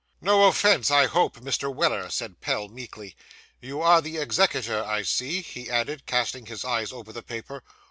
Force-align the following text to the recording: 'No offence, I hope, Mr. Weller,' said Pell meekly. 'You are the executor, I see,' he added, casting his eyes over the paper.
'No 0.19 0.47
offence, 0.47 0.89
I 0.89 1.05
hope, 1.05 1.35
Mr. 1.41 1.71
Weller,' 1.71 2.09
said 2.09 2.41
Pell 2.41 2.67
meekly. 2.69 3.15
'You 3.61 3.83
are 3.83 4.01
the 4.01 4.17
executor, 4.17 4.83
I 4.83 5.03
see,' 5.03 5.43
he 5.43 5.69
added, 5.69 6.07
casting 6.07 6.47
his 6.47 6.65
eyes 6.65 6.91
over 6.91 7.13
the 7.13 7.21
paper. 7.21 7.61